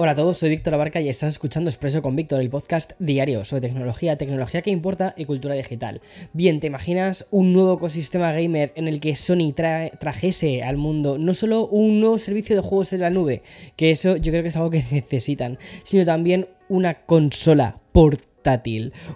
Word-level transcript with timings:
Hola 0.00 0.12
a 0.12 0.14
todos, 0.14 0.38
soy 0.38 0.50
Víctor 0.50 0.74
Abarca 0.74 1.00
y 1.00 1.08
estás 1.08 1.34
escuchando 1.34 1.68
Expreso 1.68 2.02
con 2.02 2.14
Víctor, 2.14 2.40
el 2.40 2.50
podcast 2.50 2.92
diario 3.00 3.44
sobre 3.44 3.62
tecnología, 3.62 4.16
tecnología 4.16 4.62
que 4.62 4.70
importa 4.70 5.12
y 5.16 5.24
cultura 5.24 5.56
digital. 5.56 6.00
Bien, 6.32 6.60
¿te 6.60 6.68
imaginas 6.68 7.26
un 7.32 7.52
nuevo 7.52 7.74
ecosistema 7.74 8.30
gamer 8.30 8.72
en 8.76 8.86
el 8.86 9.00
que 9.00 9.16
Sony 9.16 9.52
trajese 9.52 10.62
al 10.62 10.76
mundo 10.76 11.18
no 11.18 11.34
solo 11.34 11.66
un 11.66 11.98
nuevo 11.98 12.16
servicio 12.18 12.54
de 12.54 12.62
juegos 12.62 12.92
en 12.92 13.00
la 13.00 13.10
nube, 13.10 13.42
que 13.74 13.90
eso 13.90 14.16
yo 14.16 14.30
creo 14.30 14.44
que 14.44 14.50
es 14.50 14.56
algo 14.56 14.70
que 14.70 14.84
necesitan, 14.92 15.58
sino 15.82 16.04
también 16.04 16.46
una 16.68 16.94
consola 16.94 17.80
portátil? 17.90 18.27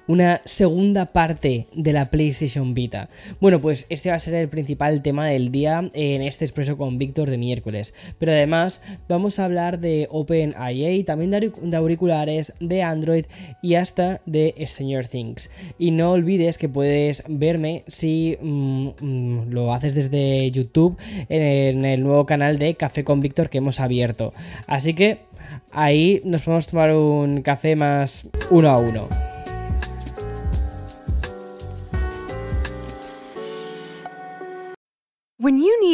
Una 0.09 0.43
segunda 0.45 1.07
parte 1.07 1.67
de 1.75 1.93
la 1.93 2.11
PlayStation 2.11 2.75
Vita. 2.75 3.09
Bueno, 3.41 3.61
pues 3.63 3.87
este 3.89 4.11
va 4.11 4.17
a 4.17 4.21
ser 4.21 4.35
el 4.35 4.49
principal 4.49 5.01
tema 5.01 5.27
del 5.27 5.51
día 5.51 5.91
en 5.95 6.21
este 6.21 6.45
expreso 6.45 6.77
con 6.77 6.99
Víctor 6.99 7.31
de 7.31 7.39
miércoles. 7.39 7.95
Pero 8.19 8.33
además 8.33 8.83
vamos 9.09 9.39
a 9.39 9.47
hablar 9.47 9.79
de 9.79 10.07
OpenIA, 10.11 11.05
también 11.07 11.31
de 11.31 11.77
auriculares, 11.77 12.53
de 12.61 12.83
Android 12.83 13.25
y 13.63 13.77
hasta 13.77 14.21
de 14.27 14.55
Stranger 14.67 15.09
Things. 15.09 15.51
Y 15.79 15.93
no 15.93 16.13
olvides 16.13 16.59
que 16.59 16.69
puedes 16.69 17.23
verme 17.27 17.85
si 17.87 18.37
mm, 18.39 18.89
mm, 19.01 19.51
lo 19.51 19.73
haces 19.73 19.95
desde 19.95 20.51
YouTube 20.51 20.99
en 21.31 21.87
el 21.87 22.03
nuevo 22.03 22.27
canal 22.27 22.59
de 22.59 22.75
Café 22.75 23.03
con 23.03 23.23
Víctor 23.23 23.49
que 23.49 23.59
hemos 23.59 23.81
abierto. 23.81 24.35
Así 24.67 24.93
que 24.93 25.21
ahí 25.71 26.21
nos 26.25 26.43
podemos 26.43 26.67
tomar 26.67 26.95
un 26.95 27.43
café 27.43 27.77
más 27.77 28.29
uno 28.51 28.71
a 28.71 28.79
uno. 28.79 29.32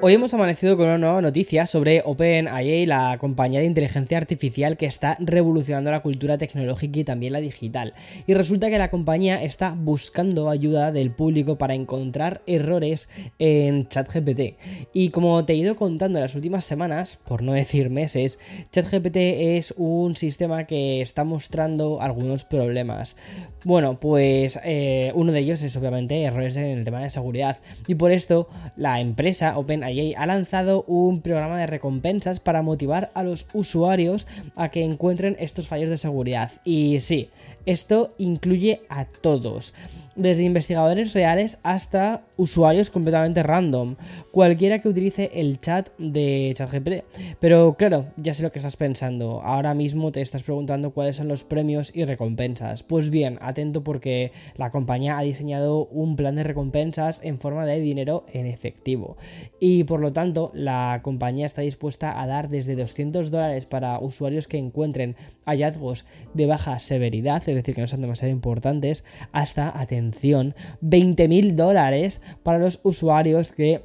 Hoy 0.00 0.14
hemos 0.14 0.32
amanecido 0.32 0.76
con 0.76 0.86
una 0.86 0.96
nueva 0.96 1.20
noticia 1.20 1.66
sobre 1.66 2.02
OpenAI, 2.04 2.86
la 2.86 3.18
compañía 3.18 3.58
de 3.58 3.66
inteligencia 3.66 4.16
artificial 4.16 4.76
que 4.76 4.86
está 4.86 5.16
revolucionando 5.18 5.90
la 5.90 6.02
cultura 6.02 6.38
tecnológica 6.38 7.00
y 7.00 7.04
también 7.04 7.32
la 7.32 7.40
digital. 7.40 7.94
Y 8.28 8.34
resulta 8.34 8.70
que 8.70 8.78
la 8.78 8.90
compañía 8.90 9.42
está 9.42 9.74
buscando 9.76 10.50
ayuda 10.50 10.92
del 10.92 11.10
público 11.10 11.58
para 11.58 11.74
encontrar 11.74 12.42
errores 12.46 13.08
en 13.40 13.88
ChatGPT. 13.88 14.56
Y 14.92 15.08
como 15.08 15.44
te 15.44 15.54
he 15.54 15.56
ido 15.56 15.74
contando 15.74 16.18
en 16.18 16.22
las 16.22 16.36
últimas 16.36 16.64
semanas, 16.64 17.16
por 17.26 17.42
no 17.42 17.52
decir 17.52 17.90
meses, 17.90 18.38
ChatGPT 18.70 19.16
es 19.16 19.74
un 19.76 20.14
sistema 20.14 20.62
que 20.64 21.00
está 21.00 21.24
mostrando 21.24 22.00
algunos 22.00 22.44
problemas. 22.44 23.16
Bueno, 23.64 23.98
pues 23.98 24.60
eh, 24.62 25.10
uno 25.16 25.32
de 25.32 25.40
ellos 25.40 25.60
es 25.62 25.76
obviamente 25.76 26.22
errores 26.22 26.56
en 26.56 26.66
el 26.66 26.84
tema 26.84 27.02
de 27.02 27.10
seguridad. 27.10 27.58
Y 27.88 27.96
por 27.96 28.12
esto 28.12 28.48
la 28.76 29.00
empresa 29.00 29.58
OpenAI 29.58 29.77
ha 29.82 30.26
lanzado 30.26 30.84
un 30.84 31.20
programa 31.20 31.58
de 31.58 31.66
recompensas 31.66 32.40
para 32.40 32.62
motivar 32.62 33.10
a 33.14 33.22
los 33.22 33.46
usuarios 33.52 34.26
a 34.56 34.70
que 34.70 34.84
encuentren 34.84 35.36
estos 35.38 35.68
fallos 35.68 35.90
de 35.90 35.98
seguridad. 35.98 36.52
Y 36.64 37.00
sí, 37.00 37.30
esto 37.66 38.14
incluye 38.18 38.82
a 38.88 39.04
todos 39.04 39.74
desde 40.18 40.42
investigadores 40.42 41.14
reales 41.14 41.58
hasta 41.62 42.22
usuarios 42.36 42.90
completamente 42.90 43.42
random, 43.42 43.94
cualquiera 44.32 44.80
que 44.80 44.88
utilice 44.88 45.30
el 45.32 45.60
chat 45.60 45.90
de 45.96 46.52
ChatGPT. 46.56 47.04
Pero 47.38 47.76
claro, 47.78 48.06
ya 48.16 48.34
sé 48.34 48.42
lo 48.42 48.50
que 48.50 48.58
estás 48.58 48.76
pensando. 48.76 49.40
Ahora 49.42 49.74
mismo 49.74 50.10
te 50.10 50.20
estás 50.20 50.42
preguntando 50.42 50.90
cuáles 50.90 51.16
son 51.16 51.28
los 51.28 51.44
premios 51.44 51.92
y 51.94 52.04
recompensas. 52.04 52.82
Pues 52.82 53.10
bien, 53.10 53.38
atento 53.40 53.84
porque 53.84 54.32
la 54.56 54.70
compañía 54.70 55.18
ha 55.18 55.22
diseñado 55.22 55.86
un 55.86 56.16
plan 56.16 56.34
de 56.34 56.42
recompensas 56.42 57.20
en 57.22 57.38
forma 57.38 57.64
de 57.64 57.78
dinero 57.80 58.26
en 58.32 58.46
efectivo. 58.46 59.16
Y 59.60 59.67
por 59.84 60.00
lo 60.00 60.12
tanto, 60.12 60.50
la 60.54 61.00
compañía 61.02 61.46
está 61.46 61.62
dispuesta 61.62 62.20
a 62.20 62.26
dar 62.26 62.48
desde 62.48 62.76
200 62.76 63.30
dólares 63.30 63.66
para 63.66 63.98
usuarios 63.98 64.46
que 64.46 64.58
encuentren 64.58 65.16
hallazgos 65.44 66.04
de 66.34 66.46
baja 66.46 66.78
severidad, 66.78 67.42
es 67.48 67.54
decir, 67.54 67.74
que 67.74 67.80
no 67.80 67.86
sean 67.86 68.02
demasiado 68.02 68.32
importantes, 68.32 69.04
hasta 69.32 69.78
atención 69.78 70.54
20 70.80 71.28
mil 71.28 71.56
dólares 71.56 72.20
para 72.42 72.58
los 72.58 72.80
usuarios 72.82 73.52
que 73.52 73.82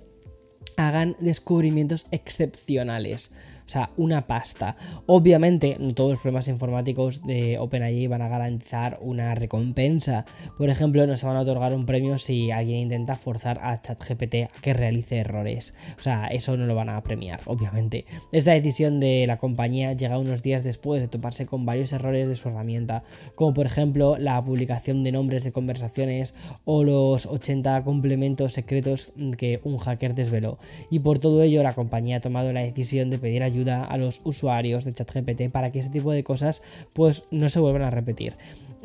hagan 0.78 1.16
descubrimientos 1.20 2.06
excepcionales. 2.12 3.32
O 3.66 3.70
sea, 3.70 3.92
una 3.98 4.28
pasta. 4.28 4.76
Obviamente, 5.06 5.78
no 5.80 5.94
todos 5.94 6.12
los 6.12 6.20
problemas 6.20 6.48
informáticos 6.48 7.24
de 7.24 7.58
OpenAI 7.58 8.08
van 8.08 8.22
a 8.22 8.28
garantizar 8.28 9.00
una 9.02 9.36
recompensa. 9.36 10.26
Por 10.58 10.70
ejemplo, 10.70 11.06
no 11.08 11.18
se 11.18 11.26
van 11.26 11.38
a 11.38 11.42
otorgar 11.42 11.74
un 11.74 11.86
premio 11.86 12.18
si 12.18 12.52
alguien 12.52 12.80
intenta 12.80 13.16
forzar 13.16 13.60
a 13.62 13.82
ChatGPT 13.82 14.36
a 14.36 14.62
que 14.62 14.74
realice 14.74 15.18
errores. 15.18 15.74
O 15.98 16.02
sea, 16.02 16.28
eso 16.28 16.58
no 16.58 16.66
lo 16.66 16.76
van 16.76 16.90
a 16.90 17.02
premiar, 17.04 17.42
obviamente. 17.46 18.06
Esta 18.32 18.52
decisión 18.52 19.00
de 19.00 19.26
la 19.28 19.38
compañía 19.38 19.94
llega 19.94 20.18
unos 20.18 20.44
días 20.44 20.64
después 20.64 21.02
de 21.02 21.08
toparse 21.08 21.46
con 21.46 21.66
varios 21.66 21.94
errores 21.94 22.28
de 22.28 22.36
su 22.36 22.50
herramienta, 22.50 23.04
como 23.36 23.54
por 23.54 23.66
ejemplo 23.66 24.18
la 24.18 24.44
publicación 24.44 25.04
de 25.04 25.12
nombres 25.12 25.44
de 25.44 25.52
conversaciones 25.52 26.34
o 26.66 26.84
los 26.84 27.26
80 27.26 27.84
complementos 27.84 28.54
secretos 28.54 29.14
que 29.38 29.60
un 29.64 29.78
hacker 29.78 30.16
desveló. 30.16 30.60
Y 30.90 31.00
por 31.00 31.20
todo 31.20 31.42
ello, 31.42 31.64
la 31.64 31.74
compañía 31.74 32.18
ha 32.18 32.22
tomado 32.22 32.52
la 32.54 32.62
decisión 32.62 33.10
de 33.10 33.20
pedir 33.20 33.44
ayuda 33.44 33.53
ayuda 33.54 33.86
a 33.86 33.98
los 33.98 34.22
usuarios 34.24 34.86
de 34.86 34.94
ChatGPT 34.94 35.50
para 35.52 35.72
que 35.72 35.80
ese 35.80 35.90
tipo 35.90 36.12
de 36.12 36.24
cosas 36.24 36.62
pues 36.94 37.26
no 37.32 37.50
se 37.50 37.60
vuelvan 37.60 37.84
a 37.84 37.92
repetir. 37.92 38.36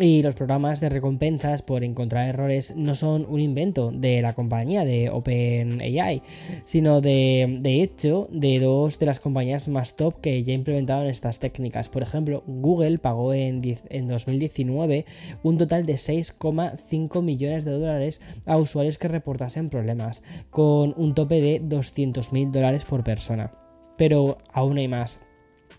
Y 0.00 0.22
los 0.22 0.36
programas 0.36 0.80
de 0.80 0.90
recompensas 0.90 1.62
por 1.62 1.82
encontrar 1.82 2.28
errores 2.28 2.72
no 2.76 2.94
son 2.94 3.26
un 3.28 3.40
invento 3.40 3.90
de 3.90 4.22
la 4.22 4.32
compañía 4.32 4.84
de 4.84 5.10
OpenAI, 5.10 6.22
sino 6.62 7.00
de, 7.00 7.58
de 7.60 7.82
hecho 7.82 8.28
de 8.30 8.60
dos 8.60 9.00
de 9.00 9.06
las 9.06 9.18
compañías 9.18 9.66
más 9.66 9.96
top 9.96 10.20
que 10.20 10.44
ya 10.44 10.52
implementaron 10.52 11.08
estas 11.08 11.40
técnicas. 11.40 11.88
Por 11.88 12.02
ejemplo, 12.02 12.44
Google 12.46 12.98
pagó 12.98 13.34
en, 13.34 13.60
en 13.90 14.06
2019 14.06 15.04
un 15.42 15.58
total 15.58 15.84
de 15.84 15.94
6,5 15.94 17.20
millones 17.20 17.64
de 17.64 17.72
dólares 17.72 18.20
a 18.46 18.56
usuarios 18.56 18.98
que 18.98 19.08
reportasen 19.08 19.68
problemas, 19.68 20.22
con 20.50 20.94
un 20.96 21.14
tope 21.14 21.40
de 21.40 21.60
200 21.60 22.32
mil 22.32 22.52
dólares 22.52 22.84
por 22.84 23.02
persona. 23.02 23.50
Pero 23.98 24.38
aún 24.52 24.78
hay 24.78 24.88
más. 24.88 25.20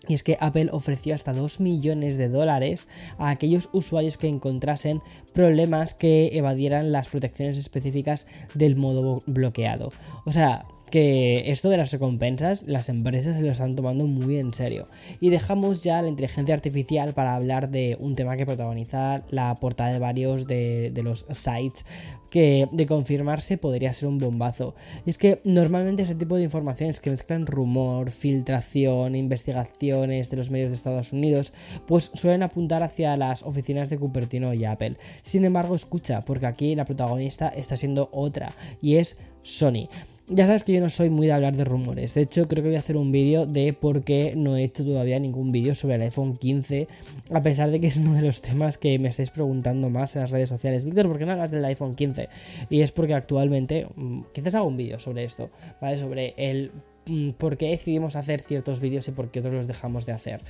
Y 0.08 0.14
es 0.14 0.22
que 0.22 0.38
Apple 0.40 0.70
ofreció 0.72 1.14
hasta 1.14 1.32
2 1.32 1.60
millones 1.60 2.16
de 2.16 2.28
dólares 2.28 2.88
a 3.18 3.30
aquellos 3.30 3.68
usuarios 3.72 4.16
que 4.16 4.28
encontrasen 4.28 5.02
problemas 5.34 5.94
que 5.94 6.30
evadieran 6.32 6.90
las 6.90 7.08
protecciones 7.08 7.56
específicas 7.56 8.26
del 8.54 8.76
modo 8.76 9.22
bloqueado. 9.26 9.92
O 10.24 10.30
sea, 10.30 10.64
que 10.90 11.50
esto 11.50 11.68
de 11.68 11.76
las 11.76 11.92
recompensas 11.92 12.64
las 12.66 12.88
empresas 12.88 13.36
se 13.36 13.42
lo 13.42 13.52
están 13.52 13.76
tomando 13.76 14.06
muy 14.06 14.38
en 14.38 14.52
serio. 14.52 14.88
Y 15.20 15.30
dejamos 15.30 15.82
ya 15.82 16.02
la 16.02 16.08
inteligencia 16.08 16.54
artificial 16.54 17.14
para 17.14 17.34
hablar 17.34 17.70
de 17.70 17.96
un 17.98 18.16
tema 18.16 18.36
que 18.36 18.46
protagoniza 18.46 19.22
la 19.30 19.58
portada 19.60 19.90
de 19.90 19.98
varios 19.98 20.46
de, 20.46 20.92
los 21.02 21.26
sites 21.30 21.86
que 22.30 22.68
de 22.70 22.86
confirmarse 22.86 23.58
podría 23.58 23.92
ser 23.92 24.08
un 24.08 24.18
bombazo. 24.18 24.74
Y 25.04 25.10
es 25.10 25.18
que 25.18 25.40
normalmente 25.44 26.02
ese 26.02 26.14
tipo 26.14 26.36
de 26.36 26.42
informaciones 26.42 27.00
que 27.00 27.10
mezclan 27.10 27.46
rumor, 27.46 28.10
filtración, 28.10 29.16
investigaciones 29.16 30.30
de 30.30 30.36
los 30.36 30.50
medios 30.50 30.70
de 30.70 30.76
Estados 30.76 31.12
Unidos, 31.12 31.52
pues 31.86 32.10
suelen 32.14 32.42
apuntar 32.42 32.82
hacia 32.82 33.16
las 33.16 33.42
oficinas 33.42 33.90
de 33.90 33.98
Cupertino 33.98 34.54
y 34.54 34.64
Apple. 34.64 34.96
Sin 35.22 35.44
embargo, 35.44 35.74
escucha, 35.74 36.24
porque 36.24 36.46
aquí 36.46 36.74
la 36.74 36.84
protagonista 36.84 37.48
está 37.48 37.76
siendo 37.76 38.08
otra, 38.12 38.54
y 38.80 38.96
es 38.96 39.18
Sony. 39.42 39.88
Ya 40.32 40.46
sabes 40.46 40.62
que 40.62 40.72
yo 40.72 40.80
no 40.80 40.88
soy 40.88 41.10
muy 41.10 41.26
de 41.26 41.32
hablar 41.32 41.56
de 41.56 41.64
rumores. 41.64 42.14
De 42.14 42.22
hecho, 42.22 42.46
creo 42.46 42.62
que 42.62 42.68
voy 42.68 42.76
a 42.76 42.80
hacer 42.80 42.96
un 42.96 43.10
vídeo 43.10 43.46
de 43.46 43.72
por 43.72 44.04
qué 44.04 44.34
no 44.36 44.56
he 44.56 44.62
hecho 44.62 44.84
todavía 44.84 45.18
ningún 45.18 45.50
vídeo 45.50 45.74
sobre 45.74 45.96
el 45.96 46.02
iPhone 46.02 46.36
15, 46.36 46.86
a 47.32 47.42
pesar 47.42 47.70
de 47.72 47.80
que 47.80 47.88
es 47.88 47.96
uno 47.96 48.14
de 48.14 48.22
los 48.22 48.40
temas 48.40 48.78
que 48.78 48.98
me 49.00 49.08
estáis 49.08 49.30
preguntando 49.30 49.90
más 49.90 50.14
en 50.14 50.22
las 50.22 50.30
redes 50.30 50.48
sociales. 50.48 50.84
Víctor, 50.84 51.08
¿por 51.08 51.18
qué 51.18 51.26
no 51.26 51.32
hablas 51.32 51.50
del 51.50 51.64
iPhone 51.64 51.96
15? 51.96 52.28
Y 52.70 52.80
es 52.80 52.92
porque 52.92 53.14
actualmente, 53.14 53.88
mm, 53.96 54.20
quizás 54.32 54.54
hago 54.54 54.68
un 54.68 54.76
vídeo 54.76 55.00
sobre 55.00 55.24
esto, 55.24 55.50
¿vale? 55.80 55.98
Sobre 55.98 56.34
el 56.36 56.70
mm, 57.06 57.30
por 57.30 57.56
qué 57.56 57.70
decidimos 57.70 58.14
hacer 58.14 58.40
ciertos 58.40 58.80
vídeos 58.80 59.08
y 59.08 59.10
por 59.10 59.32
qué 59.32 59.40
otros 59.40 59.54
los 59.54 59.66
dejamos 59.66 60.06
de 60.06 60.12
hacer. 60.12 60.42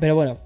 Pero 0.00 0.16
bueno, 0.16 0.38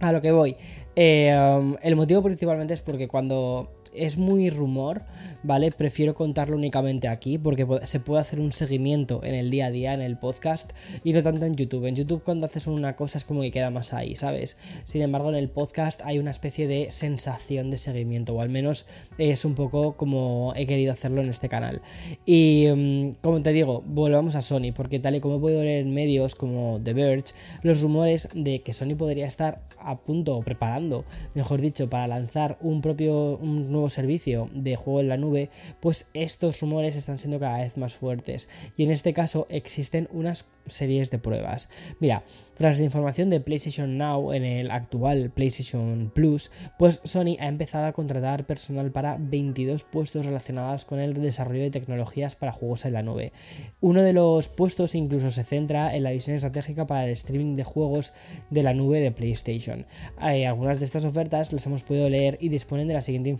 a 0.00 0.12
lo 0.12 0.20
que 0.20 0.30
voy. 0.30 0.56
Eh, 0.94 1.36
um, 1.36 1.76
el 1.82 1.96
motivo 1.96 2.22
principalmente 2.22 2.74
es 2.74 2.82
porque 2.82 3.08
cuando 3.08 3.70
es 3.98 4.18
muy 4.18 4.50
rumor, 4.50 5.02
¿vale? 5.42 5.70
Prefiero 5.70 6.14
contarlo 6.14 6.56
únicamente 6.56 7.08
aquí 7.08 7.38
porque 7.38 7.66
se 7.84 8.00
puede 8.00 8.20
hacer 8.20 8.40
un 8.40 8.52
seguimiento 8.52 9.20
en 9.24 9.34
el 9.34 9.50
día 9.50 9.66
a 9.66 9.70
día, 9.70 9.94
en 9.94 10.00
el 10.00 10.18
podcast 10.18 10.72
y 11.04 11.12
no 11.12 11.22
tanto 11.22 11.46
en 11.46 11.54
YouTube. 11.54 11.86
En 11.86 11.94
YouTube 11.94 12.22
cuando 12.22 12.46
haces 12.46 12.66
una 12.66 12.96
cosa 12.96 13.18
es 13.18 13.24
como 13.24 13.42
que 13.42 13.50
queda 13.50 13.70
más 13.70 13.92
ahí, 13.92 14.14
¿sabes? 14.14 14.56
Sin 14.84 15.02
embargo 15.02 15.28
en 15.28 15.36
el 15.36 15.48
podcast 15.48 16.00
hay 16.04 16.18
una 16.18 16.30
especie 16.30 16.66
de 16.66 16.88
sensación 16.90 17.70
de 17.70 17.78
seguimiento 17.78 18.34
o 18.34 18.40
al 18.40 18.48
menos 18.48 18.86
es 19.18 19.44
un 19.44 19.54
poco 19.54 19.96
como 19.96 20.52
he 20.56 20.66
querido 20.66 20.92
hacerlo 20.92 21.22
en 21.22 21.30
este 21.30 21.48
canal. 21.48 21.82
Y 22.26 22.66
mm, 22.74 23.10
como 23.20 23.42
te 23.42 23.52
digo, 23.52 23.82
volvamos 23.86 24.34
a 24.34 24.40
Sony 24.40 24.72
porque 24.74 24.98
tal 24.98 25.16
y 25.16 25.20
como 25.20 25.36
he 25.36 25.40
podido 25.40 25.62
leer 25.62 25.82
en 25.82 25.94
medios 25.94 26.34
como 26.34 26.80
The 26.82 26.92
Verge, 26.94 27.34
los 27.62 27.82
rumores 27.82 28.28
de 28.34 28.62
que 28.62 28.72
Sony 28.72 28.94
podría 28.96 29.26
estar 29.26 29.62
a 29.78 29.98
punto 29.98 30.36
o 30.36 30.42
preparando, 30.42 31.04
mejor 31.34 31.60
dicho, 31.60 31.88
para 31.88 32.06
lanzar 32.06 32.58
un 32.60 32.80
propio 32.80 33.36
un 33.38 33.70
nuevo 33.70 33.87
servicio 33.90 34.48
de 34.52 34.76
juego 34.76 35.00
en 35.00 35.08
la 35.08 35.16
nube, 35.16 35.50
pues 35.80 36.08
estos 36.14 36.60
rumores 36.60 36.96
están 36.96 37.18
siendo 37.18 37.40
cada 37.40 37.58
vez 37.58 37.76
más 37.76 37.94
fuertes 37.94 38.48
y 38.76 38.84
en 38.84 38.90
este 38.90 39.12
caso 39.12 39.46
existen 39.50 40.08
unas 40.12 40.46
series 40.66 41.10
de 41.10 41.18
pruebas. 41.18 41.70
Mira, 42.00 42.24
tras 42.56 42.78
la 42.78 42.84
información 42.84 43.30
de 43.30 43.40
PlayStation 43.40 43.96
Now 43.98 44.32
en 44.32 44.44
el 44.44 44.70
actual 44.70 45.30
PlayStation 45.30 46.10
Plus, 46.14 46.50
pues 46.78 47.00
Sony 47.04 47.36
ha 47.40 47.46
empezado 47.46 47.86
a 47.86 47.92
contratar 47.92 48.46
personal 48.46 48.90
para 48.90 49.16
22 49.18 49.84
puestos 49.84 50.26
relacionados 50.26 50.84
con 50.84 50.98
el 50.98 51.14
desarrollo 51.14 51.62
de 51.62 51.70
tecnologías 51.70 52.36
para 52.36 52.52
juegos 52.52 52.84
en 52.84 52.94
la 52.94 53.02
nube. 53.02 53.32
Uno 53.80 54.02
de 54.02 54.12
los 54.12 54.48
puestos 54.48 54.94
incluso 54.94 55.30
se 55.30 55.44
centra 55.44 55.94
en 55.94 56.02
la 56.02 56.10
visión 56.10 56.36
estratégica 56.36 56.86
para 56.86 57.04
el 57.04 57.12
streaming 57.12 57.56
de 57.56 57.64
juegos 57.64 58.12
de 58.50 58.62
la 58.62 58.74
nube 58.74 59.00
de 59.00 59.12
PlayStation. 59.12 59.86
Hay 60.16 60.44
algunas 60.44 60.80
de 60.80 60.84
estas 60.84 61.04
ofertas 61.04 61.52
las 61.52 61.66
hemos 61.66 61.82
podido 61.82 62.08
leer 62.08 62.38
y 62.40 62.48
disponen 62.48 62.88
de 62.88 62.94
la 62.94 63.02
siguiente 63.02 63.30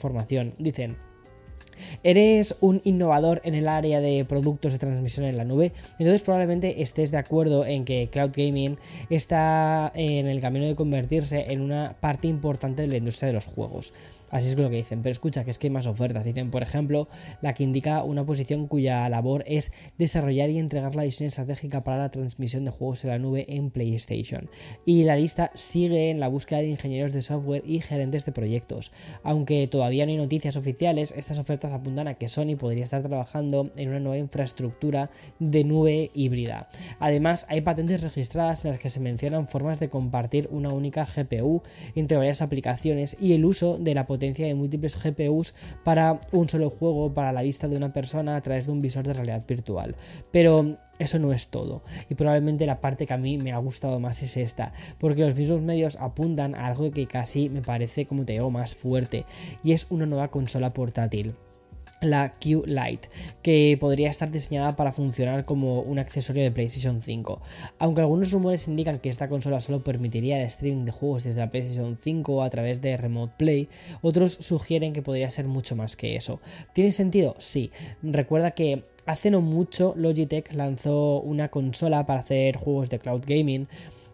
Dicen, 0.59 0.97
Eres 2.03 2.57
un 2.61 2.81
innovador 2.85 3.41
en 3.45 3.55
el 3.55 3.69
área 3.69 4.01
de 4.01 4.25
productos 4.25 4.73
de 4.73 4.79
transmisión 4.79 5.27
en 5.27 5.37
la 5.37 5.45
nube, 5.45 5.73
entonces 5.99 6.23
probablemente 6.23 6.83
estés 6.83 7.11
de 7.11 7.19
acuerdo 7.19 7.65
en 7.65 7.85
que 7.85 8.09
cloud 8.11 8.31
gaming 8.35 8.79
está 9.11 9.93
en 9.95 10.27
el 10.27 10.41
camino 10.41 10.67
de 10.67 10.75
convertirse 10.75 11.53
en 11.53 11.61
una 11.61 11.97
parte 12.01 12.29
importante 12.29 12.83
de 12.83 12.89
la 12.89 12.97
industria 12.97 13.29
de 13.29 13.35
los 13.35 13.45
juegos. 13.45 13.93
Así 14.31 14.49
es 14.49 14.59
lo 14.59 14.69
que 14.69 14.77
dicen. 14.77 15.03
Pero 15.03 15.13
escucha, 15.13 15.45
que 15.45 15.51
es 15.51 15.59
que 15.59 15.69
hay 15.69 15.73
más 15.73 15.87
ofertas. 15.87 16.25
Dicen, 16.25 16.51
por 16.51 16.63
ejemplo, 16.63 17.09
la 17.41 17.55
que 17.55 17.65
indica 17.65 18.03
una 18.03 18.25
posición 18.25 18.67
cuya 18.67 19.09
labor 19.09 19.45
es 19.47 19.73
desarrollar 19.97 20.51
y 20.51 20.59
entregar 20.59 20.95
la 20.95 21.05
visión 21.05 21.29
estratégica 21.29 21.85
para 21.85 21.99
la 21.99 22.11
transmisión 22.11 22.65
de 22.65 22.71
juegos 22.71 23.05
en 23.05 23.11
la 23.11 23.19
nube 23.19 23.47
en 23.49 23.71
PlayStation. 23.71 24.51
Y 24.85 25.05
la 25.05 25.17
lista 25.17 25.51
sigue 25.55 26.11
en 26.11 26.21
la 26.21 26.29
búsqueda 26.29 26.61
de 26.61 26.69
ingenieros 26.69 27.13
de 27.13 27.23
software 27.23 27.63
y 27.67 27.81
gerentes 27.81 28.25
de 28.25 28.33
proyectos. 28.33 28.93
Aunque 29.23 29.67
todavía 29.67 30.05
no 30.05 30.13
hay 30.13 30.19
noticias 30.19 30.57
oficiales, 30.57 31.15
estas 31.17 31.39
ofertas 31.39 31.73
apuntan 31.73 32.09
a 32.09 32.15
que 32.15 32.29
Sony 32.29 32.57
podría 32.59 32.85
estar 32.85 33.03
trabajando 33.03 33.71
en 33.77 33.89
una 33.89 34.01
nueva 34.01 34.19
infraestructura 34.19 35.11
de 35.39 35.65
nube 35.65 36.11
híbrida. 36.15 36.69
Además, 36.99 37.47
hay 37.49 37.61
patentes 37.61 38.01
registradas 38.01 38.65
en 38.65 38.73
las 38.73 38.81
que 38.81 38.91
se 38.91 39.01
mencionan 39.01 39.49
formas 39.49 39.81
de 39.81 39.89
compartir 39.89 40.49
una 40.51 40.71
única 40.71 41.07
GPU 41.07 41.63
entre 41.95 42.17
varias 42.17 42.43
aplicaciones 42.43 43.17
y 43.21 43.33
el 43.33 43.45
uso 43.45 43.79
de 43.79 43.95
la 43.95 44.07
potencia 44.07 44.18
de 44.19 44.55
múltiples 44.55 45.03
GPUs 45.03 45.55
para 45.85 46.21
un 46.33 46.49
solo 46.49 46.71
juego, 46.71 47.15
para 47.15 47.33
la 47.33 47.43
vista 47.43 47.69
de 47.69 47.77
una 47.77 47.93
persona 47.93 48.37
a 48.37 48.41
través 48.41 48.67
de 48.67 48.73
un 48.73 48.83
visor 48.83 49.07
de 49.07 49.15
realidad 49.15 49.45
virtual. 49.47 49.97
Pero 50.31 50.77
eso 50.99 51.19
no 51.19 51.33
es 51.33 51.49
todo. 51.49 51.83
Y 52.09 52.15
probablemente 52.15 52.67
la 52.67 52.81
parte 52.81 53.07
que 53.07 53.15
a 53.15 53.19
mí 53.19 53.39
me 53.39 53.53
ha 53.53 53.59
gustado 53.59 54.01
más 54.01 54.23
es 54.23 54.37
esta. 54.37 54.73
Porque 54.99 55.25
los 55.25 55.35
mismos 55.35 55.63
medios 55.63 55.97
apuntan 55.97 56.55
a 56.55 56.67
algo 56.67 56.91
que 56.91 57.07
casi 57.07 57.49
me 57.49 57.63
parece, 57.63 58.07
como 58.07 58.25
te 58.25 58.35
digo, 58.35 58.51
más 58.51 58.75
fuerte. 58.77 59.25
Y 59.63 59.73
es 59.73 59.87
una 59.91 60.07
nueva 60.07 60.29
consola 60.29 60.73
portátil 60.73 61.35
la 62.01 62.35
Q 62.39 62.65
Lite, 62.67 63.09
que 63.43 63.77
podría 63.81 64.11
estar 64.11 64.31
diseñada 64.31 64.77
para 64.77 64.93
funcionar 64.93 65.45
como 65.45 65.81
un 65.81 65.99
accesorio 65.99 66.43
de 66.43 66.51
PlayStation 66.51 67.01
5. 67.01 67.41
Aunque 67.79 68.01
algunos 68.01 68.31
rumores 68.31 68.69
indican 68.69 68.99
que 68.99 69.09
esta 69.09 69.29
consola 69.29 69.61
solo 69.61 69.83
permitiría 69.83 70.41
el 70.41 70.47
streaming 70.47 70.85
de 70.85 70.93
juegos 70.93 71.25
desde 71.25 71.41
la 71.41 71.51
PlayStation 71.51 71.97
5 72.01 72.43
a 72.43 72.51
través 72.51 72.81
de 72.81 72.97
Remote 72.97 73.35
Play, 73.37 73.69
otros 74.03 74.33
sugieren 74.35 74.93
que 74.93 75.03
podría 75.03 75.31
ser 75.31 75.47
mucho 75.47 75.77
más 75.77 75.97
que 75.97 76.17
eso. 76.17 76.41
¿Tiene 76.73 76.93
sentido? 76.93 77.35
Sí. 77.39 77.71
Recuerda 78.03 78.53
que 78.53 78.85
hace 79.07 79.31
no 79.31 79.41
mucho 79.41 79.95
Logitech 79.97 80.53
lanzó 80.53 81.21
una 81.21 81.49
consola 81.49 82.05
para 82.07 82.21
hacer 82.21 82.57
juegos 82.57 82.91
de 82.91 82.99
cloud 82.99 83.23
gaming 83.27 83.67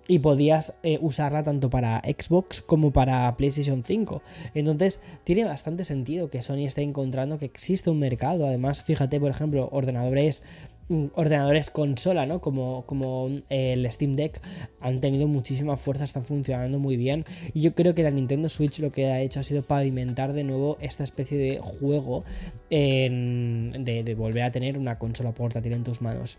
y 0.06 0.18
podías 0.18 0.74
eh, 0.82 0.98
usarla 1.00 1.42
tanto 1.42 1.70
para 1.70 2.00
Xbox 2.00 2.60
como 2.60 2.92
para 2.92 3.36
PlayStation 3.36 3.82
5. 3.84 4.22
Entonces 4.54 5.00
tiene 5.24 5.44
bastante 5.44 5.84
sentido 5.84 6.30
que 6.30 6.42
Sony 6.42 6.66
esté 6.66 6.82
encontrando 6.82 7.38
que 7.38 7.46
existe 7.46 7.90
un 7.90 7.98
mercado. 7.98 8.46
Además, 8.46 8.82
fíjate, 8.82 9.18
por 9.18 9.30
ejemplo, 9.30 9.68
ordenadores 9.72 10.42
mm, 10.88 11.06
ordenadores 11.14 11.70
consola, 11.70 12.26
¿no? 12.26 12.40
Como, 12.40 12.84
como 12.86 13.28
eh, 13.48 13.72
el 13.72 13.90
Steam 13.90 14.12
Deck 14.12 14.40
han 14.80 15.00
tenido 15.00 15.26
muchísima 15.26 15.76
fuerza, 15.76 16.04
están 16.04 16.24
funcionando 16.24 16.78
muy 16.78 16.96
bien. 16.96 17.24
Y 17.54 17.62
yo 17.62 17.74
creo 17.74 17.94
que 17.94 18.02
la 18.02 18.10
Nintendo 18.10 18.48
Switch 18.48 18.80
lo 18.80 18.92
que 18.92 19.06
ha 19.06 19.20
hecho 19.20 19.40
ha 19.40 19.42
sido 19.42 19.62
pavimentar 19.62 20.32
de 20.32 20.44
nuevo 20.44 20.76
esta 20.80 21.04
especie 21.04 21.38
de 21.38 21.60
juego 21.60 22.24
de 22.70 24.14
volver 24.18 24.42
a 24.42 24.50
tener 24.50 24.76
una 24.76 24.98
consola 24.98 25.32
portátil 25.32 25.72
en 25.72 25.84
tus 25.84 26.02
manos. 26.02 26.38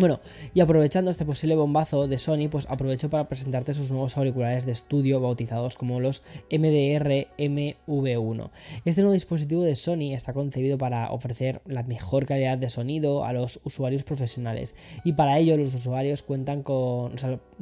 Bueno, 0.00 0.20
y 0.54 0.60
aprovechando 0.60 1.10
este 1.10 1.26
posible 1.26 1.56
bombazo 1.56 2.08
de 2.08 2.16
Sony, 2.16 2.48
pues 2.50 2.66
aprovecho 2.70 3.10
para 3.10 3.28
presentarte 3.28 3.74
sus 3.74 3.90
nuevos 3.90 4.16
auriculares 4.16 4.64
de 4.64 4.72
estudio 4.72 5.20
bautizados 5.20 5.76
como 5.76 6.00
los 6.00 6.22
MDR 6.50 7.28
MV1. 7.36 8.50
Este 8.86 9.02
nuevo 9.02 9.12
dispositivo 9.12 9.62
de 9.62 9.74
Sony 9.74 10.14
está 10.14 10.32
concebido 10.32 10.78
para 10.78 11.10
ofrecer 11.10 11.60
la 11.66 11.82
mejor 11.82 12.24
calidad 12.24 12.56
de 12.56 12.70
sonido 12.70 13.26
a 13.26 13.34
los 13.34 13.60
usuarios 13.62 14.02
profesionales 14.02 14.74
y 15.04 15.12
para 15.12 15.38
ello 15.38 15.58
los 15.58 15.74
usuarios 15.74 16.22
cuentan 16.22 16.62
con, 16.62 17.12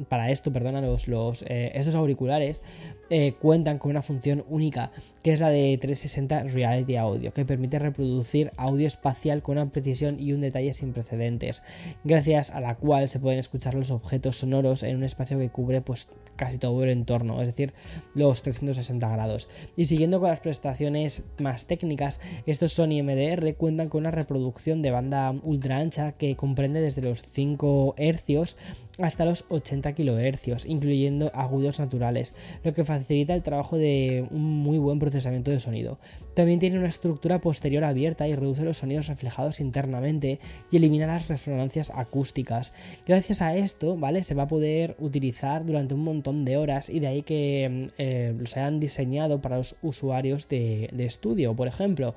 para 0.07 0.31
esto, 0.31 0.53
perdona, 0.53 0.79
los, 0.79 1.09
los 1.09 1.41
eh, 1.41 1.73
estos 1.75 1.95
auriculares 1.95 2.63
eh, 3.09 3.33
cuentan 3.41 3.79
con 3.79 3.91
una 3.91 4.01
función 4.01 4.45
única 4.47 4.91
que 5.23 5.33
es 5.33 5.41
la 5.41 5.49
de 5.49 5.77
360 5.77 6.43
Reality 6.43 6.95
Audio, 6.95 7.33
que 7.33 7.43
permite 7.43 7.79
reproducir 7.79 8.51
audio 8.55 8.87
espacial 8.87 9.41
con 9.41 9.57
una 9.57 9.69
precisión 9.69 10.17
y 10.21 10.31
un 10.31 10.39
detalle 10.39 10.71
sin 10.71 10.93
precedentes 10.93 11.63
gracias 12.05 12.28
a 12.37 12.61
la 12.61 12.75
cual 12.75 13.09
se 13.09 13.19
pueden 13.19 13.39
escuchar 13.39 13.73
los 13.73 13.91
objetos 13.91 14.37
sonoros 14.37 14.83
en 14.83 14.95
un 14.95 15.03
espacio 15.03 15.39
que 15.39 15.49
cubre 15.49 15.81
pues 15.81 16.09
casi 16.35 16.57
todo 16.57 16.83
el 16.83 16.89
entorno, 16.89 17.41
es 17.41 17.47
decir, 17.47 17.73
los 18.13 18.41
360 18.43 19.09
grados. 19.09 19.49
Y 19.75 19.85
siguiendo 19.85 20.19
con 20.19 20.29
las 20.29 20.39
prestaciones 20.39 21.23
más 21.39 21.65
técnicas, 21.65 22.21
estos 22.45 22.73
Sony 22.73 23.03
MDR 23.03 23.55
cuentan 23.55 23.89
con 23.89 24.01
una 24.01 24.11
reproducción 24.11 24.81
de 24.81 24.91
banda 24.91 25.33
ultra 25.43 25.77
ancha 25.77 26.13
que 26.13 26.35
comprende 26.35 26.81
desde 26.81 27.01
los 27.01 27.21
5 27.21 27.95
Hz 27.97 28.55
hasta 29.01 29.25
los 29.25 29.45
80 29.49 29.93
kHz, 29.93 30.65
incluyendo 30.65 31.31
agudos 31.33 31.79
naturales, 31.79 32.35
lo 32.63 32.73
que 32.73 32.83
facilita 32.83 33.33
el 33.33 33.43
trabajo 33.43 33.77
de 33.77 34.25
un 34.31 34.43
muy 34.43 34.77
buen 34.77 34.99
procesamiento 34.99 35.51
de 35.51 35.59
sonido. 35.59 35.99
También 36.33 36.59
tiene 36.59 36.79
una 36.79 36.87
estructura 36.87 37.41
posterior 37.41 37.83
abierta 37.83 38.27
y 38.27 38.35
reduce 38.35 38.63
los 38.63 38.77
sonidos 38.77 39.07
reflejados 39.07 39.59
internamente 39.59 40.39
y 40.71 40.77
elimina 40.77 41.07
las 41.07 41.27
resonancias 41.27 41.91
acústicas. 41.95 42.73
Gracias 43.05 43.41
a 43.41 43.55
esto, 43.55 43.97
¿vale? 43.97 44.23
Se 44.23 44.35
va 44.35 44.43
a 44.43 44.47
poder 44.47 44.95
utilizar 44.99 45.65
durante 45.65 45.93
un 45.93 46.03
montón 46.03 46.45
de 46.45 46.57
horas 46.57 46.89
y 46.89 46.99
de 46.99 47.07
ahí 47.07 47.21
que 47.23 47.89
eh, 47.97 48.33
los 48.37 48.55
hayan 48.57 48.79
diseñado 48.79 49.41
para 49.41 49.57
los 49.57 49.75
usuarios 49.81 50.47
de, 50.47 50.89
de 50.93 51.05
estudio, 51.05 51.55
por 51.55 51.67
ejemplo. 51.67 52.15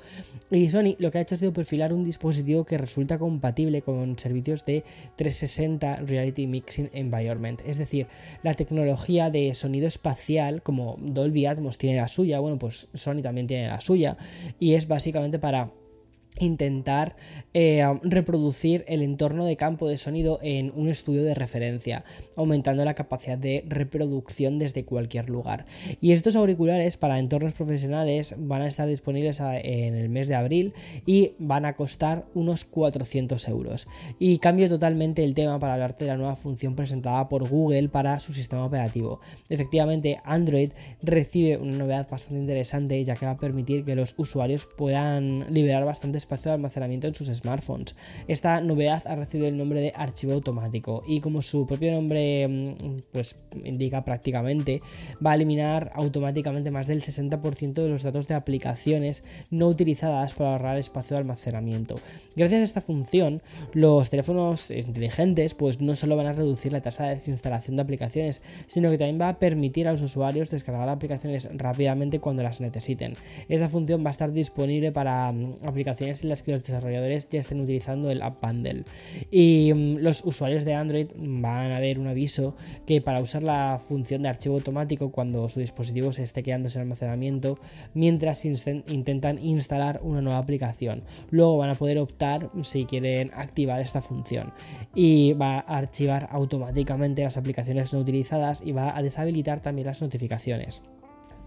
Y 0.51 0.69
Sony 0.71 0.97
lo 0.99 1.11
que 1.11 1.19
ha 1.19 1.21
hecho 1.23 1.35
ha 1.35 1.39
sido 1.39 1.53
perfilar 1.53 1.93
un 1.93 2.05
dispositivo 2.05 2.65
que 2.65 2.79
resulta 2.79 3.19
compatible 3.19 3.83
con 3.83 4.19
servicios 4.19 4.65
de 4.65 4.85
360 5.17 5.97
Reality 6.07 6.47
Mix 6.47 6.72
Environment. 6.79 7.61
Es 7.67 7.79
decir, 7.79 8.07
la 8.43 8.55
tecnología 8.55 9.31
de 9.31 9.55
sonido 9.55 9.87
espacial, 9.87 10.63
como 10.63 10.97
Dolby 11.01 11.47
Atmos 11.47 11.79
tiene 11.79 11.97
la 11.97 12.09
suya, 12.09 12.41
bueno, 12.41 12.59
pues 12.59 12.89
Sony 12.95 13.23
también 13.23 13.47
tiene 13.47 13.69
la 13.69 13.81
suya, 13.81 14.17
y 14.59 14.75
es 14.75 14.89
básicamente 14.89 15.39
para 15.39 15.71
intentar 16.39 17.17
eh, 17.55 17.85
reproducir 18.03 18.85
el 18.89 19.03
entorno 19.03 19.45
de 19.45 19.57
campo 19.57 19.89
de 19.89 19.99
sonido 19.99 20.39
en 20.43 20.73
un 20.75 20.89
estudio 20.89 21.23
de 21.23 21.35
referencia, 21.35 22.05
aumentando 22.37 22.85
la 22.85 22.95
capacidad 22.95 23.39
de 23.39 23.65
reproducción 23.67 24.59
desde 24.59 24.85
cualquier 24.85 25.29
lugar. 25.29 25.67
Y 26.01 26.13
estos 26.13 26.37
auriculares 26.37 26.97
para 26.97 27.19
entornos 27.19 27.53
profesionales 27.53 28.35
van 28.39 28.63
a 28.63 28.69
estar 28.69 28.89
disponibles 28.89 29.41
en 29.41 29.95
el 29.95 30.09
mes 30.09 30.29
de 30.29 30.35
abril 30.35 30.73
y 31.07 31.33
van 31.39 31.65
a 31.65 31.75
costar 31.75 32.27
unos 32.35 32.65
400 32.65 33.47
euros. 33.49 33.87
Y 34.19 34.39
cambio 34.39 34.69
totalmente 34.69 35.25
el 35.25 35.35
tema 35.35 35.59
para 35.59 35.75
hablarte 35.75 36.05
de 36.05 36.11
la 36.11 36.17
nueva 36.17 36.37
función 36.37 36.75
presentada 36.75 37.29
por 37.29 37.49
Google 37.49 37.89
para 37.89 38.19
su 38.21 38.33
sistema 38.33 38.65
operativo. 38.65 39.21
Efectivamente, 39.49 40.19
Android 40.25 40.71
recibe 41.03 41.59
una 41.59 41.77
novedad 41.77 42.09
bastante 42.09 42.41
interesante 42.41 43.03
ya 43.05 43.17
que 43.17 43.27
va 43.27 43.33
a 43.33 43.37
permitir 43.37 43.85
que 43.85 43.95
los 43.95 44.15
usuarios 44.17 44.67
puedan 44.77 45.53
liberar 45.53 45.85
bastante 45.85 46.19
espacio 46.23 46.51
de 46.51 46.55
almacenamiento 46.55 47.07
en 47.07 47.15
sus 47.15 47.29
smartphones. 47.29 47.95
Esta 48.29 48.61
novedad 48.61 49.03
ha 49.07 49.17
recibido 49.17 49.49
el 49.49 49.57
nombre 49.57 49.81
de 49.81 49.93
archivo 49.95 50.33
automático 50.33 51.03
y 51.07 51.21
como 51.21 51.43
su 51.43 51.67
propio 51.67 51.93
nombre 51.93 52.49
mm, 52.49 53.03
pues 53.13 53.37
indica 53.65 54.05
prácticamente 54.05 54.81
va 55.25 55.33
a 55.33 55.35
eliminar 55.35 55.91
automáticamente 55.95 56.71
más 56.71 56.87
del 56.87 57.03
60% 57.03 57.73
de 57.75 57.89
los 57.89 58.03
datos 58.03 58.29
de 58.29 58.35
aplicaciones 58.35 59.25
no 59.51 59.69
utilizadas 59.69 60.35
para 60.35 60.53
ahorrar 60.53 60.79
espacio 60.79 61.17
de 61.17 61.21
almacenamiento. 61.21 61.97
Gracias 62.37 62.61
a 62.61 62.65
esta 62.65 62.81
función, 62.81 63.43
los 63.73 64.11
teléfonos 64.11 64.71
inteligentes 64.71 65.55
pues 65.55 65.81
no 65.81 65.95
solo 65.95 66.17
van 66.17 66.27
a 66.27 66.33
reducir 66.33 66.73
la 66.73 66.81
tasa 66.81 67.05
de 67.05 67.15
desinstalación 67.17 67.77
de 67.77 67.83
aplicaciones, 67.83 68.43
sino 68.67 68.91
que 68.91 68.99
también 68.99 69.21
va 69.21 69.29
a 69.29 69.39
permitir 69.39 69.89
a 69.89 69.93
los 69.93 70.03
usuarios 70.03 70.51
descargar 70.51 70.89
aplicaciones 70.89 71.49
rápidamente 71.53 72.21
cuando 72.21 72.43
las 72.43 72.61
necesiten. 72.61 73.17
Esta 73.49 73.69
función 73.69 74.05
va 74.05 74.09
a 74.09 74.13
estar 74.13 74.33
disponible 74.33 74.93
para 74.93 75.33
mm, 75.33 75.59
en 76.23 76.29
las 76.29 76.43
que 76.43 76.53
los 76.53 76.63
desarrolladores 76.63 77.29
ya 77.29 77.41
estén 77.41 77.61
utilizando 77.61 78.11
el 78.11 78.23
App 78.23 78.43
Bundle. 78.43 78.85
Y 79.31 79.73
mm, 79.75 79.99
los 79.99 80.25
usuarios 80.25 80.65
de 80.65 80.75
Android 80.75 81.09
van 81.17 81.73
a 81.73 81.81
ver 81.81 81.99
un 81.99 82.07
aviso 82.07 82.55
que 82.87 83.01
para 83.01 83.21
usar 83.21 83.43
la 83.43 83.81
función 83.89 84.23
de 84.23 84.29
archivo 84.29 84.57
automático 84.57 85.11
cuando 85.11 85.49
su 85.49 85.61
dispositivo 85.61 86.13
se 86.13 86.23
esté 86.23 86.43
quedando 86.43 86.69
sin 86.69 86.83
almacenamiento 86.83 87.59
mientras 87.95 88.45
intentan 88.45 89.39
instalar 89.39 90.01
una 90.03 90.21
nueva 90.21 90.39
aplicación. 90.39 91.05
Luego 91.31 91.59
van 91.59 91.71
a 91.71 91.75
poder 91.75 91.99
optar 91.99 92.51
si 92.63 92.85
quieren 92.85 93.31
activar 93.35 93.81
esta 93.81 94.03
función 94.03 94.53
y 94.95 95.33
va 95.33 95.61
a 95.61 95.79
archivar 95.79 96.29
automáticamente 96.31 97.23
las 97.23 97.37
aplicaciones 97.37 97.93
no 97.93 98.01
utilizadas 98.01 98.63
y 98.65 98.73
va 98.73 98.97
a 98.97 99.03
deshabilitar 99.03 99.61
también 99.61 99.87
las 99.87 100.03
notificaciones. 100.03 100.83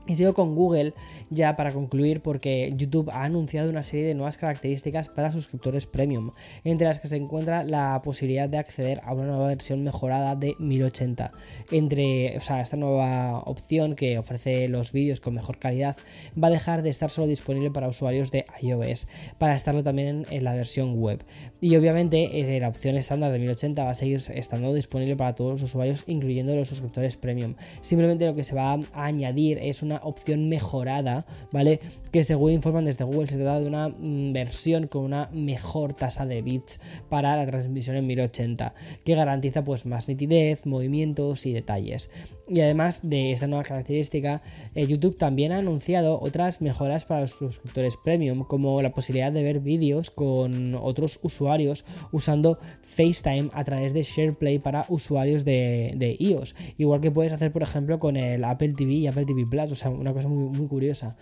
Y 0.07 0.15
sigo 0.15 0.33
con 0.33 0.53
Google 0.53 0.93
ya 1.31 1.55
para 1.55 1.73
concluir 1.73 2.21
porque 2.21 2.71
YouTube 2.75 3.09
ha 3.11 3.23
anunciado 3.23 3.69
una 3.69 3.81
serie 3.81 4.05
de 4.05 4.13
nuevas 4.13 4.37
características 4.37 5.09
para 5.09 5.31
suscriptores 5.31 5.87
premium, 5.87 6.31
entre 6.63 6.85
las 6.85 6.99
que 6.99 7.07
se 7.07 7.15
encuentra 7.15 7.63
la 7.63 7.99
posibilidad 8.03 8.47
de 8.47 8.59
acceder 8.59 9.01
a 9.03 9.13
una 9.13 9.25
nueva 9.25 9.47
versión 9.47 9.83
mejorada 9.83 10.35
de 10.35 10.55
1080. 10.59 11.31
Entre, 11.71 12.37
o 12.37 12.39
sea, 12.39 12.61
esta 12.61 12.77
nueva 12.77 13.39
opción 13.39 13.95
que 13.95 14.19
ofrece 14.19 14.67
los 14.67 14.91
vídeos 14.91 15.21
con 15.21 15.33
mejor 15.33 15.57
calidad 15.57 15.97
va 16.41 16.49
a 16.49 16.51
dejar 16.51 16.83
de 16.83 16.91
estar 16.91 17.09
solo 17.09 17.27
disponible 17.27 17.71
para 17.71 17.87
usuarios 17.87 18.31
de 18.31 18.45
iOS, 18.61 19.07
para 19.39 19.55
estarlo 19.55 19.83
también 19.83 20.27
en 20.29 20.43
la 20.43 20.53
versión 20.53 20.99
web. 20.99 21.25
Y 21.61 21.75
obviamente 21.77 22.55
eh, 22.55 22.59
la 22.59 22.69
opción 22.69 22.95
estándar 22.95 23.31
de 23.31 23.39
1080 23.39 23.83
va 23.83 23.89
a 23.89 23.95
seguir 23.95 24.21
estando 24.33 24.71
disponible 24.71 25.15
para 25.15 25.33
todos 25.33 25.53
los 25.53 25.63
usuarios, 25.63 26.03
incluyendo 26.05 26.55
los 26.55 26.67
suscriptores 26.67 27.17
premium. 27.17 27.55
Simplemente 27.81 28.27
lo 28.27 28.35
que 28.35 28.43
se 28.43 28.55
va 28.55 28.73
a 28.73 29.05
añadir 29.05 29.57
es 29.57 29.81
una 29.81 29.94
opción 30.03 30.49
mejorada, 30.49 31.25
¿vale? 31.51 31.79
Que 32.11 32.23
según 32.23 32.51
informan 32.51 32.85
desde 32.85 33.05
Google 33.05 33.27
se 33.27 33.37
trata 33.37 33.59
de 33.59 33.67
una 33.67 33.89
mm, 33.89 34.33
versión 34.33 34.87
con 34.87 35.03
una 35.03 35.29
mejor 35.33 35.93
tasa 35.93 36.25
de 36.25 36.41
bits 36.41 36.79
para 37.09 37.35
la 37.35 37.45
transmisión 37.45 37.95
en 37.95 38.07
1080, 38.07 38.73
que 39.03 39.15
garantiza 39.15 39.63
pues 39.63 39.85
más 39.85 40.07
nitidez, 40.07 40.65
movimientos 40.65 41.45
y 41.45 41.53
detalles. 41.53 42.09
Y 42.47 42.61
además 42.61 42.99
de 43.01 43.31
esta 43.31 43.47
nueva 43.47 43.63
característica, 43.63 44.43
eh, 44.75 44.85
YouTube 44.85 45.17
también 45.17 45.51
ha 45.51 45.57
anunciado 45.57 46.19
otras 46.21 46.61
mejoras 46.61 47.03
para 47.05 47.21
los 47.21 47.31
suscriptores 47.31 47.97
premium, 47.97 48.43
como 48.43 48.81
la 48.83 48.91
posibilidad 48.91 49.31
de 49.31 49.41
ver 49.41 49.59
vídeos 49.61 50.11
con 50.11 50.75
otros 50.75 51.19
usuarios 51.23 51.85
usando 52.11 52.59
FaceTime 52.83 53.49
a 53.53 53.63
través 53.63 53.93
de 53.93 54.03
SharePlay 54.03 54.59
para 54.59 54.85
usuarios 54.89 55.43
de, 55.43 56.15
iOS, 56.19 56.55
igual 56.77 57.01
que 57.01 57.09
puedes 57.09 57.33
hacer 57.33 57.51
por 57.51 57.63
ejemplo 57.63 57.97
con 57.99 58.15
el 58.15 58.43
Apple 58.43 58.73
TV 58.73 58.93
y 58.93 59.07
Apple 59.07 59.25
TV 59.25 59.45
Plus, 59.49 59.71
o 59.71 59.75
sea, 59.75 59.89
una 59.89 60.13
cosa 60.13 60.27
muy 60.27 60.67
curiosa. 60.67 61.15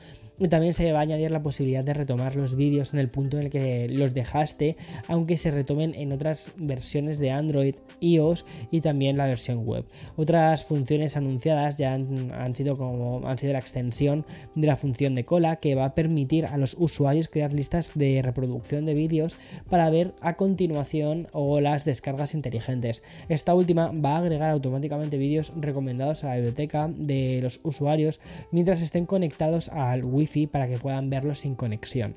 También 0.49 0.73
se 0.73 0.91
va 0.91 0.99
a 0.99 1.03
añadir 1.03 1.29
la 1.29 1.43
posibilidad 1.43 1.83
de 1.83 1.93
retomar 1.93 2.35
los 2.35 2.55
vídeos 2.55 2.93
en 2.93 2.99
el 2.99 3.09
punto 3.09 3.37
en 3.37 3.43
el 3.43 3.49
que 3.51 3.87
los 3.87 4.13
dejaste, 4.15 4.77
aunque 5.07 5.37
se 5.37 5.51
retomen 5.51 5.93
en 5.93 6.11
otras 6.11 6.51
versiones 6.57 7.19
de 7.19 7.29
Android, 7.29 7.75
iOS 7.99 8.45
y 8.71 8.81
también 8.81 9.15
la 9.15 9.27
versión 9.27 9.63
web. 9.65 9.85
Otras 10.15 10.63
funciones 10.63 11.17
anunciadas 11.17 11.77
ya 11.77 11.93
han, 11.93 12.55
sido 12.55 12.77
como 12.77 13.27
han 13.27 13.37
sido 13.37 13.53
la 13.53 13.59
extensión 13.59 14.25
de 14.55 14.67
la 14.67 14.75
función 14.75 15.13
de 15.13 15.23
cola 15.23 15.57
que 15.57 15.75
va 15.75 15.85
a 15.85 15.95
permitir 15.95 16.47
a 16.47 16.57
los 16.57 16.75
usuarios 16.79 17.29
crear 17.29 17.53
listas 17.53 17.91
de 17.93 18.21
reproducción 18.23 18.85
de 18.85 18.95
vídeos 18.95 19.37
para 19.69 19.89
ver 19.91 20.13
a 20.19 20.35
continuación 20.35 21.27
o 21.31 21.61
las 21.61 21.85
descargas 21.85 22.33
inteligentes. 22.33 23.03
Esta 23.29 23.53
última 23.53 23.91
va 23.91 24.15
a 24.15 24.19
agregar 24.19 24.49
automáticamente 24.49 25.17
vídeos 25.17 25.53
recomendados 25.55 26.23
a 26.23 26.29
la 26.29 26.35
biblioteca 26.35 26.89
de 26.93 27.39
los 27.41 27.59
usuarios 27.63 28.19
mientras 28.51 28.81
estén 28.81 29.05
conectados 29.05 29.69
al 29.69 30.03
Wi 30.33 30.47
para 30.47 30.67
que 30.67 30.77
puedan 30.77 31.09
verlo 31.09 31.35
sin 31.35 31.55
conexión. 31.55 32.15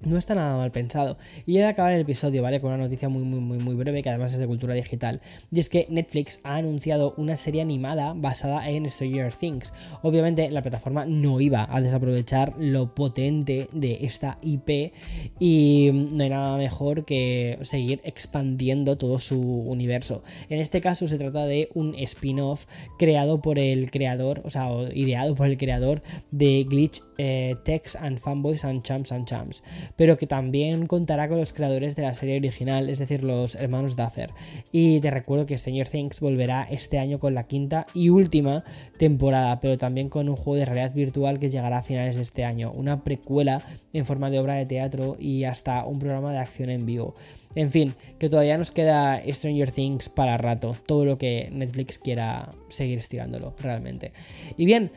No 0.00 0.18
está 0.18 0.34
nada 0.34 0.58
mal 0.58 0.70
pensado. 0.72 1.16
Y 1.46 1.54
ya 1.54 1.68
a 1.68 1.70
acabar 1.70 1.94
el 1.94 2.02
episodio, 2.02 2.42
¿vale? 2.42 2.60
Con 2.60 2.70
una 2.70 2.82
noticia 2.82 3.08
muy, 3.08 3.22
muy, 3.22 3.58
muy, 3.58 3.74
breve, 3.74 4.02
que 4.02 4.10
además 4.10 4.32
es 4.32 4.38
de 4.38 4.46
cultura 4.46 4.74
digital. 4.74 5.22
Y 5.50 5.58
es 5.58 5.70
que 5.70 5.86
Netflix 5.88 6.40
ha 6.44 6.56
anunciado 6.56 7.14
una 7.16 7.36
serie 7.36 7.62
animada 7.62 8.12
basada 8.14 8.68
en 8.68 8.90
Stranger 8.90 9.32
Things. 9.32 9.72
Obviamente, 10.02 10.50
la 10.50 10.60
plataforma 10.60 11.06
no 11.06 11.40
iba 11.40 11.66
a 11.70 11.80
desaprovechar 11.80 12.54
lo 12.58 12.94
potente 12.94 13.68
de 13.72 13.98
esta 14.02 14.36
IP. 14.42 14.92
Y 15.40 15.90
no 15.92 16.24
hay 16.24 16.30
nada 16.30 16.58
mejor 16.58 17.06
que 17.06 17.58
seguir 17.62 18.00
expandiendo 18.04 18.98
todo 18.98 19.18
su 19.18 19.40
universo. 19.40 20.22
En 20.50 20.60
este 20.60 20.82
caso, 20.82 21.06
se 21.06 21.16
trata 21.16 21.46
de 21.46 21.70
un 21.72 21.94
spin-off 21.94 22.66
creado 22.98 23.40
por 23.40 23.58
el 23.58 23.90
creador, 23.90 24.42
o 24.44 24.50
sea, 24.50 24.68
ideado 24.92 25.34
por 25.34 25.46
el 25.46 25.56
creador 25.56 26.02
de 26.30 26.64
Glitch 26.68 27.02
eh, 27.16 27.54
and 27.98 28.18
Fanboys 28.18 28.64
and 28.64 28.82
Champs 28.82 29.10
and 29.10 29.26
Champs 29.26 29.64
pero 29.94 30.16
que 30.16 30.26
también 30.26 30.86
contará 30.86 31.28
con 31.28 31.38
los 31.38 31.52
creadores 31.52 31.96
de 31.96 32.02
la 32.02 32.14
serie 32.14 32.36
original, 32.36 32.88
es 32.88 32.98
decir, 32.98 33.22
los 33.22 33.54
hermanos 33.54 33.96
Duffer. 33.96 34.30
Y 34.72 35.00
te 35.00 35.10
recuerdo 35.10 35.46
que 35.46 35.58
Stranger 35.58 35.88
Things 35.88 36.20
volverá 36.20 36.66
este 36.70 36.98
año 36.98 37.18
con 37.18 37.34
la 37.34 37.44
quinta 37.44 37.86
y 37.94 38.08
última 38.08 38.64
temporada, 38.98 39.60
pero 39.60 39.78
también 39.78 40.08
con 40.08 40.28
un 40.28 40.36
juego 40.36 40.56
de 40.56 40.64
realidad 40.64 40.94
virtual 40.94 41.38
que 41.38 41.50
llegará 41.50 41.78
a 41.78 41.82
finales 41.82 42.16
de 42.16 42.22
este 42.22 42.44
año, 42.44 42.72
una 42.72 43.04
precuela 43.04 43.62
en 43.92 44.06
forma 44.06 44.30
de 44.30 44.38
obra 44.38 44.54
de 44.54 44.66
teatro 44.66 45.16
y 45.18 45.44
hasta 45.44 45.84
un 45.84 45.98
programa 45.98 46.32
de 46.32 46.38
acción 46.38 46.70
en 46.70 46.86
vivo. 46.86 47.14
En 47.54 47.70
fin, 47.70 47.94
que 48.18 48.28
todavía 48.28 48.58
nos 48.58 48.70
queda 48.70 49.22
Stranger 49.26 49.70
Things 49.70 50.10
para 50.10 50.36
rato, 50.36 50.76
todo 50.86 51.04
lo 51.04 51.16
que 51.16 51.48
Netflix 51.50 51.98
quiera 51.98 52.50
seguir 52.68 52.98
estirándolo 52.98 53.54
realmente. 53.58 54.12
Y 54.58 54.66
bien, 54.66 54.90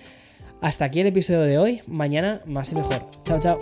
hasta 0.61 0.85
aquí 0.85 0.99
el 0.99 1.07
episodio 1.07 1.41
de 1.41 1.57
hoy, 1.57 1.81
mañana 1.87 2.41
más 2.45 2.71
y 2.73 2.75
mejor. 2.75 3.05
Chao, 3.23 3.39
chao. 3.39 3.59